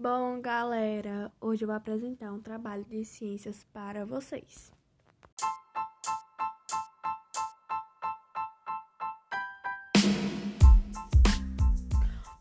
Bom, 0.00 0.40
galera, 0.40 1.32
hoje 1.40 1.64
eu 1.64 1.66
vou 1.66 1.76
apresentar 1.76 2.32
um 2.32 2.40
trabalho 2.40 2.84
de 2.84 3.04
ciências 3.04 3.66
para 3.72 4.06
vocês. 4.06 4.72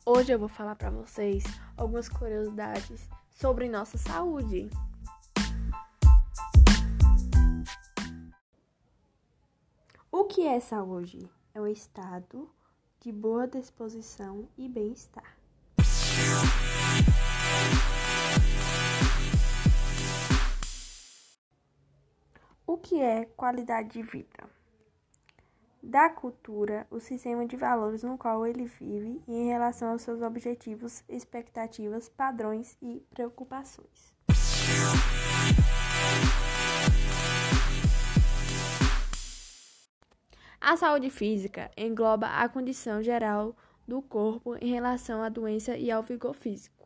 Hoje 0.05 0.31
eu 0.31 0.37
vou 0.37 0.47
falar 0.47 0.75
para 0.75 0.91
vocês 0.91 1.43
algumas 1.75 2.07
curiosidades 2.07 3.09
sobre 3.31 3.67
nossa 3.67 3.97
saúde. 3.97 4.69
O 10.11 10.25
que 10.25 10.45
é 10.45 10.59
saúde? 10.59 11.27
É 11.55 11.59
o 11.59 11.65
estado 11.65 12.47
de 13.01 13.11
boa 13.11 13.47
disposição 13.47 14.47
e 14.55 14.69
bem-estar. 14.69 15.35
O 22.65 22.77
que 22.77 23.01
é 23.01 23.25
qualidade 23.25 23.89
de 23.89 24.01
vida? 24.01 24.57
Da 25.81 26.09
cultura, 26.09 26.85
o 26.91 26.99
sistema 26.99 27.45
de 27.45 27.55
valores 27.55 28.03
no 28.03 28.17
qual 28.17 28.45
ele 28.45 28.65
vive 28.65 29.21
e 29.25 29.33
em 29.33 29.47
relação 29.47 29.91
aos 29.91 30.01
seus 30.01 30.21
objetivos, 30.21 31.01
expectativas, 31.07 32.09
padrões 32.09 32.77
e 32.81 33.01
preocupações. 33.09 34.13
A 40.59 40.75
saúde 40.75 41.09
física 41.09 41.71
engloba 41.77 42.27
a 42.27 42.49
condição 42.49 43.01
geral 43.01 43.55
do 43.87 44.01
corpo 44.01 44.57
em 44.59 44.69
relação 44.69 45.23
à 45.23 45.29
doença 45.29 45.77
e 45.77 45.89
ao 45.89 46.03
vigor 46.03 46.33
físico. 46.33 46.76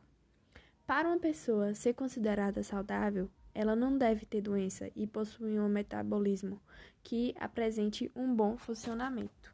Para 0.86 1.08
uma 1.08 1.20
pessoa 1.20 1.74
ser 1.74 1.94
considerada 1.94 2.64
saudável, 2.64 3.30
ela 3.54 3.76
não 3.76 3.98
deve 3.98 4.26
ter 4.26 4.42
doença 4.42 4.90
e 4.96 5.08
possuir 5.08 5.60
um 5.60 5.70
metabolismo 5.70 6.62
que 7.04 7.36
apresente 7.40 8.12
um 8.16 8.34
bom 8.34 8.58
funcionamento. 8.58 9.54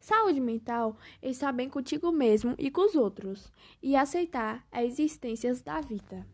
Saúde 0.00 0.40
mental 0.40 0.96
é 1.20 1.30
estar 1.30 1.52
bem 1.52 1.68
contigo 1.68 2.10
mesmo 2.10 2.54
e 2.58 2.70
com 2.70 2.86
os 2.86 2.96
outros 2.96 3.52
e 3.80 3.94
aceitar 3.94 4.66
as 4.72 4.84
existências 4.84 5.62
da 5.62 5.80
vida. 5.80 6.26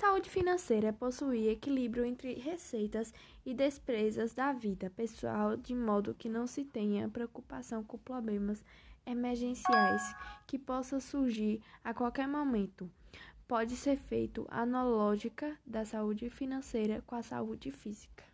Saúde 0.00 0.30
financeira 0.30 0.88
é 0.88 0.92
possuir 0.92 1.50
equilíbrio 1.50 2.06
entre 2.06 2.32
receitas 2.32 3.12
e 3.44 3.52
despesas 3.52 4.32
da 4.32 4.50
vida 4.50 4.88
pessoal, 4.88 5.58
de 5.58 5.74
modo 5.74 6.14
que 6.14 6.26
não 6.26 6.46
se 6.46 6.64
tenha 6.64 7.06
preocupação 7.06 7.84
com 7.84 7.98
problemas 7.98 8.64
emergenciais 9.04 10.02
que 10.46 10.58
possam 10.58 10.98
surgir 11.00 11.60
a 11.84 11.92
qualquer 11.92 12.26
momento. 12.26 12.90
Pode 13.46 13.76
ser 13.76 13.98
feito 13.98 14.46
analógica 14.48 15.54
da 15.66 15.84
saúde 15.84 16.30
financeira 16.30 17.04
com 17.06 17.14
a 17.14 17.22
saúde 17.22 17.70
física. 17.70 18.24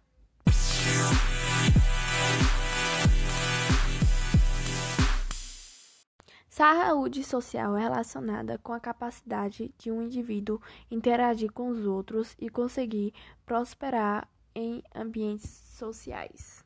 Saúde 6.57 7.23
social 7.23 7.77
é 7.77 7.83
relacionada 7.83 8.57
com 8.57 8.73
a 8.73 8.81
capacidade 8.81 9.75
de 9.77 9.93
um 9.93 10.03
indivíduo 10.03 10.59
interagir 10.91 11.53
com 11.53 11.69
os 11.69 11.85
outros 11.85 12.35
e 12.39 12.49
conseguir 12.49 13.13
prosperar 13.45 14.27
em 14.55 14.83
ambientes 14.95 15.51
sociais. 15.51 16.65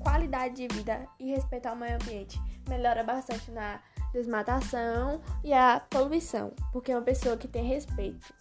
Qualidade 0.00 0.54
de 0.54 0.68
vida 0.68 1.08
e 1.18 1.30
respeito 1.30 1.64
ao 1.64 1.76
meio 1.76 1.94
ambiente 1.94 2.38
melhora 2.68 3.02
bastante 3.02 3.50
na 3.50 3.80
desmatação 4.14 5.20
e 5.42 5.52
a 5.52 5.80
poluição, 5.90 6.52
porque 6.72 6.94
uma 6.94 7.02
pessoa 7.02 7.36
que 7.36 7.48
tem 7.48 7.64
respeito 7.64 8.32